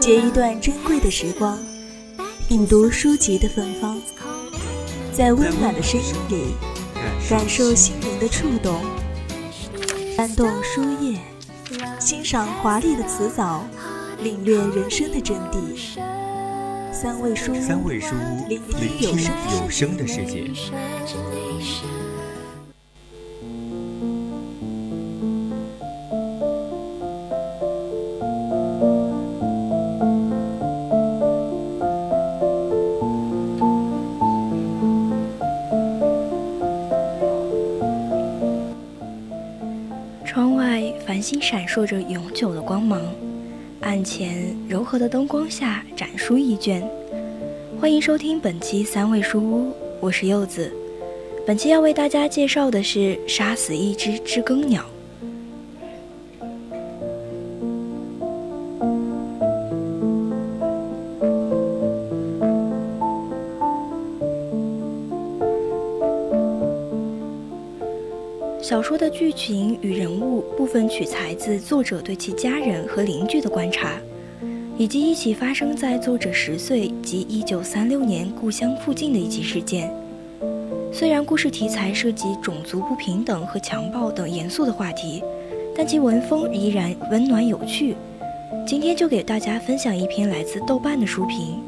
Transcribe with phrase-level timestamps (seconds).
[0.00, 1.58] 借一段珍贵的时光，
[2.48, 4.00] 品读书籍的芬芳，
[5.12, 6.54] 在温暖的声音里，
[7.28, 8.80] 感受心灵的触动，
[10.16, 11.20] 翻动书页，
[12.00, 13.62] 欣赏华丽的辞藻，
[14.22, 16.00] 领略人生的真谛。
[16.90, 19.30] 三味书屋，聆听有声
[19.62, 20.50] 有声的世界。
[41.20, 43.00] 心闪烁着永久的光芒，
[43.80, 46.88] 案前柔和的灯光下展书一卷。
[47.80, 50.72] 欢迎收听本期三味书屋，我是柚子。
[51.46, 54.82] 本期要为大家介绍的是《杀死一只知更鸟》。
[68.90, 73.92] 说的剧情与人物部分取材自作者对其家人和邻居的观察，
[74.76, 79.88] 以及一起发生在作者十岁及一九三六年故乡附近的一起事件。
[80.92, 85.22] 虽然故事题材涉及种族不平等和强暴等严肃的话题，
[85.72, 87.94] 但其文风依然温暖有趣。
[88.66, 91.62] 今天就给大家分享一篇来自豆瓣的书评，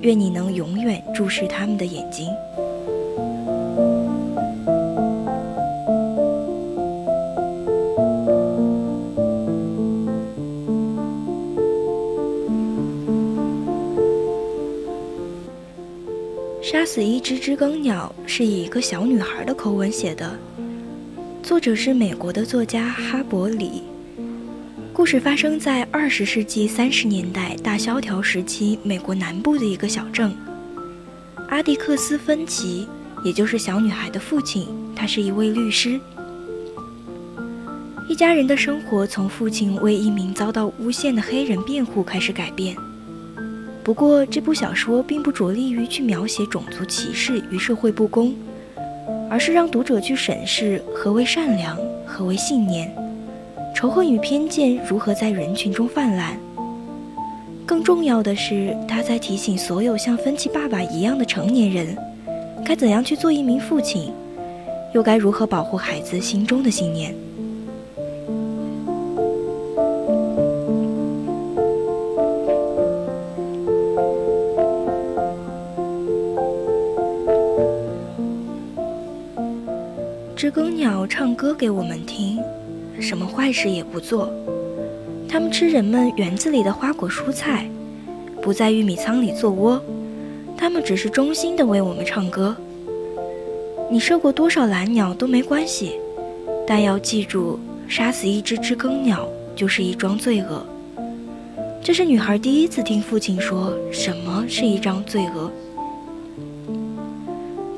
[0.00, 2.26] 愿你能永远注视他们的眼睛。
[16.68, 20.36] 杀死一只知更鸟是以一个小女孩的口吻写的，
[21.40, 23.84] 作者是美国的作家哈伯里。
[24.92, 30.36] 故事发生在二十世纪三十年代大萧条时期美国南部的一个小镇。
[31.50, 32.88] 阿迪克斯·芬奇，
[33.22, 36.00] 也就是小女孩的父亲，他是一位律师。
[38.08, 42.76] 一家人的生活从父亲为一名遭到诬陷的黑人辩护开始改变。
[43.86, 48.34] 不过，这部小说并不着力于去描写种族歧视与社会不公，
[49.30, 52.92] 而是让读者去审视何为善良，何为信念，
[53.76, 56.36] 仇恨与偏见如何在人群中泛滥。
[57.64, 61.96] 更重要的是，他在提醒所有像芬奇爸爸一样的成年人，
[62.64, 64.12] 该怎样去做一名父亲，
[64.94, 67.14] 又该如何保护孩子心中的信念。
[80.46, 82.38] 知更鸟唱歌给我们听，
[83.00, 84.32] 什么坏事也不做。
[85.28, 87.68] 它们吃人们园子里的花果蔬菜，
[88.40, 89.82] 不在玉米仓里做窝。
[90.56, 92.56] 它们只是衷心的为我们唱歌。
[93.90, 95.94] 你射过多少蓝鸟都没关系，
[96.64, 97.58] 但要记住，
[97.88, 100.64] 杀死一只知更鸟就是一桩罪恶。
[101.82, 105.50] 这是女孩第一次听父亲说什么是一桩罪恶。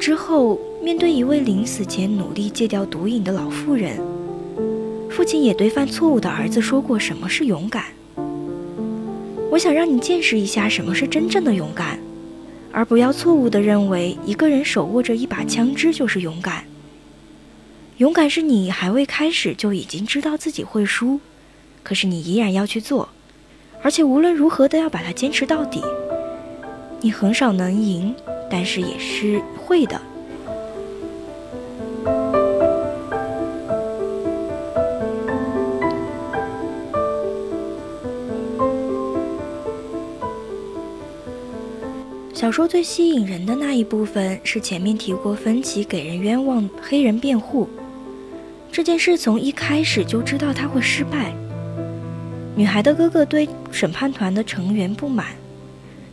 [0.00, 3.98] 之后，面对一位临死前努力戒掉毒瘾的老妇人，
[5.10, 7.86] 父亲也对犯错误的儿子说过什么是勇敢。
[9.50, 11.98] 我想让你见识一下什么是真正的勇敢，
[12.70, 16.64] 而不要错误地认为一个人手握着一把枪支就是勇敢。
[17.96, 21.18] 勇敢是你还未开始就已经知道自己会输，
[21.82, 23.08] 可是你依然要去做，
[23.82, 25.82] 而且无论如何都要把它坚持到底。
[27.00, 28.14] 你很少能赢。
[28.48, 30.00] 但是也是会的。
[42.46, 47.68] 小说最吸引人的那一部分是前面提过芬奇给人冤枉黑人辩护
[48.70, 51.34] 这件事，从一开始就知道他会失败。
[52.54, 55.26] 女孩的哥哥对审判团的成员不满，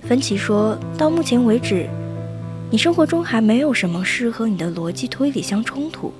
[0.00, 1.86] 芬奇说到目前为止。
[2.70, 6.10] 你生活中还没有什么事和你的逻辑推理相冲突。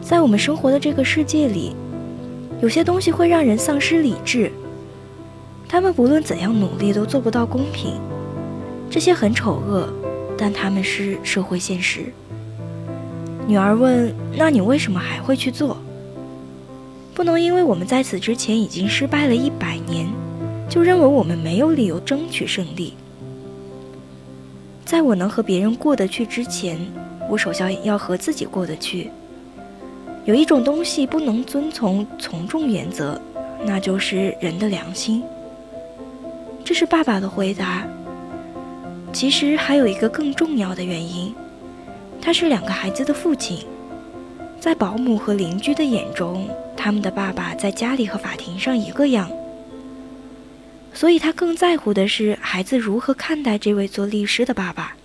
[0.00, 1.76] 在我们生活的这个世界里，
[2.62, 4.50] 有些东西会让人丧失理智。
[5.68, 8.00] 他们不论怎样努力都做不到公平。
[8.92, 9.88] 这些很丑恶，
[10.36, 12.12] 但他们是社会现实。
[13.46, 15.78] 女儿问：“那你为什么还会去做？”
[17.14, 20.06] 不能因为我们在此之前已经失败了一百年，
[20.68, 22.92] 就认为我们没有理由争取胜利。
[24.84, 26.78] 在我能和别人过得去之前，
[27.30, 29.10] 我首先要和自己过得去。
[30.26, 33.18] 有一种东西不能遵从从众原则，
[33.64, 35.22] 那就是人的良心。
[36.62, 37.86] 这是爸爸的回答。
[39.12, 41.34] 其实还有一个更重要的原因，
[42.20, 43.66] 他是两个孩子的父亲，
[44.58, 49.30] 在保姆和邻居的眼中，他们的爸爸在家里和法庭上一个样，
[50.94, 54.96] 所以他更在乎的是孩子如何看待这位做律师的爸爸。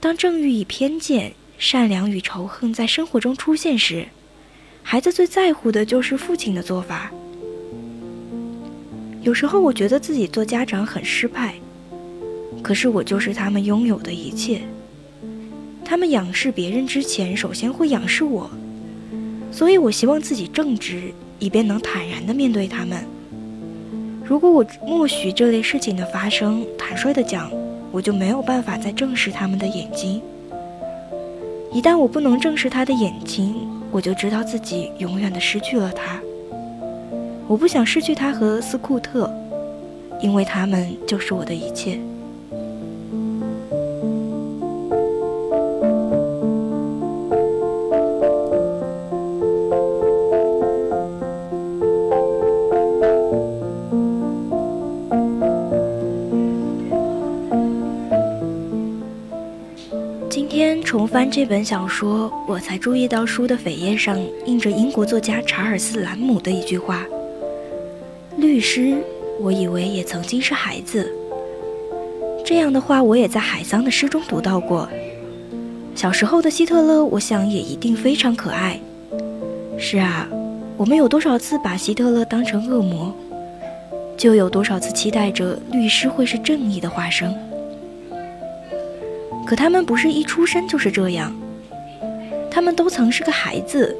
[0.00, 4.06] 当正义与偏见、善良与仇恨在生活中出现时，
[4.82, 7.10] 孩子最在乎的就是父亲的做法。
[9.20, 11.54] 有时候我觉得自己做家长很失败。
[12.62, 14.60] 可是我就是他们拥有的一切。
[15.84, 18.48] 他们仰视别人之前，首先会仰视我，
[19.50, 23.04] 所以我希望自己正直，以便能坦然地面对他们。
[24.24, 27.50] 如果我默许这类事情的发生，坦率地讲，
[27.90, 30.22] 我就没有办法再正视他们的眼睛。
[31.72, 33.54] 一旦我不能正视他的眼睛，
[33.90, 36.20] 我就知道自己永远地失去了他。
[37.48, 39.28] 我不想失去他和斯库特，
[40.20, 41.98] 因为他们就是我的一切。
[61.12, 64.16] 翻这本小说，我才注意到书的扉页上
[64.46, 67.04] 印着英国作家查尔斯·兰姆的一句话
[68.38, 68.94] ：“律师，
[69.40, 71.12] 我以为也曾经是孩子。”
[72.46, 74.88] 这样的话，我也在海桑的诗中读到过。
[75.96, 78.78] 小时候的希特勒，我想也一定非常可爱。
[79.76, 80.28] 是啊，
[80.76, 83.12] 我们有多少次把希特勒当成恶魔，
[84.16, 87.34] 就有多少次期待着律师会是正义的化身。
[89.50, 91.34] 可他们不是一出生就是这样，
[92.48, 93.96] 他们都曾是个孩子，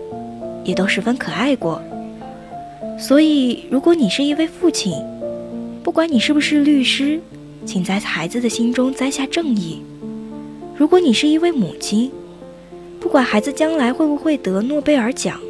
[0.63, 1.83] 也都十分可爱过。
[2.97, 4.93] 所以，如果你是一位父亲，
[5.83, 7.19] 不管你是不是律师，
[7.67, 9.83] 请在孩子的心中栽下正义；
[10.77, 12.13] 如果你是一位母亲，
[13.01, 15.41] 不管孩子将来会不会得诺贝尔奖，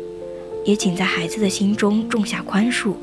[0.64, 2.94] 也请在孩子的心中种下宽恕。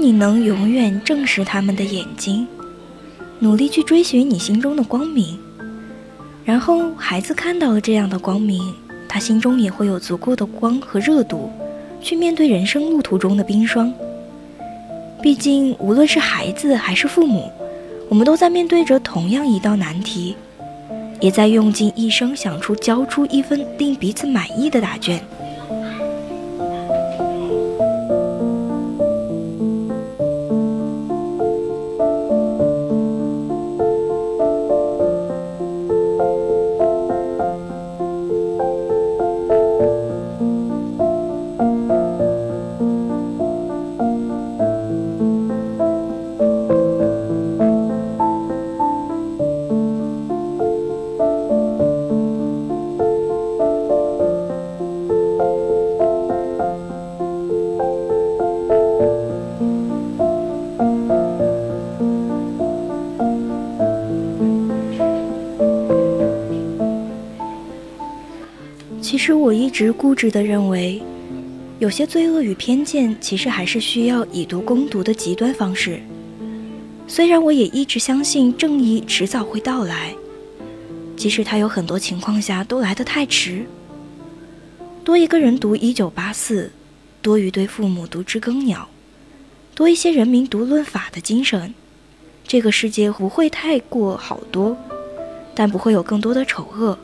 [0.00, 2.46] 你能永远正视他们的眼睛，
[3.40, 5.36] 努力去追寻你心中的光明。
[6.44, 8.72] 然后，孩子看到了这样的光明，
[9.08, 11.50] 他心中也会有足够的光和热度，
[12.00, 13.92] 去面对人生路途中的冰霜。
[15.20, 17.50] 毕竟，无论是孩子还是父母，
[18.08, 20.36] 我们都在面对着同样一道难题，
[21.20, 25.20] 也在用尽一生想出交出一份令彼此满意的答卷。
[69.18, 71.02] 其实我一直固执地认为，
[71.80, 75.98] 有些罪恶与偏见其实还是需要以毒攻毒的极端方式。
[77.08, 80.14] 虽然我也一直相信正义迟早会到来，
[81.16, 83.66] 即使它有很多情况下都来得太迟。
[85.02, 86.66] 多一个人读《一九八四》，
[87.20, 88.88] 多一对父母读《知更鸟》，
[89.76, 91.74] 多一些人民读《论法》的精神，
[92.46, 94.76] 这个世界不会太过好多，
[95.56, 96.96] 但不会有更多的丑恶。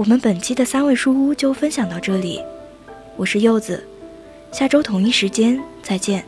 [0.00, 2.40] 我们本期的三味书屋就分享到这里，
[3.18, 3.86] 我是柚子，
[4.50, 6.24] 下周同一时间再见。